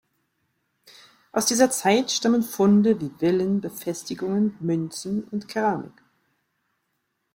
[1.31, 5.93] Aus dieser Zeit stammen Funde wie Villen, Befestigungen, Münzen und Keramik.